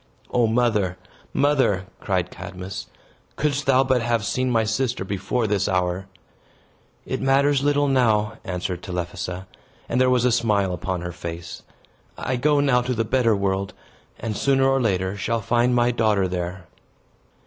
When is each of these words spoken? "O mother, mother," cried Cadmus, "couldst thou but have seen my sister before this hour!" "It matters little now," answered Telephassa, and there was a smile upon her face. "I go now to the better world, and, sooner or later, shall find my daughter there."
"O 0.31 0.47
mother, 0.47 0.97
mother," 1.31 1.85
cried 1.99 2.31
Cadmus, 2.31 2.87
"couldst 3.35 3.67
thou 3.67 3.83
but 3.83 4.01
have 4.01 4.25
seen 4.25 4.49
my 4.49 4.63
sister 4.63 5.05
before 5.05 5.45
this 5.45 5.69
hour!" 5.69 6.07
"It 7.05 7.21
matters 7.21 7.61
little 7.61 7.87
now," 7.87 8.39
answered 8.43 8.81
Telephassa, 8.81 9.45
and 9.87 10.01
there 10.01 10.09
was 10.09 10.25
a 10.25 10.31
smile 10.31 10.73
upon 10.73 11.01
her 11.01 11.11
face. 11.11 11.61
"I 12.17 12.35
go 12.35 12.59
now 12.59 12.81
to 12.81 12.95
the 12.95 13.05
better 13.05 13.35
world, 13.35 13.75
and, 14.19 14.35
sooner 14.35 14.67
or 14.67 14.81
later, 14.81 15.15
shall 15.15 15.39
find 15.39 15.75
my 15.75 15.91
daughter 15.91 16.27
there." 16.27 16.65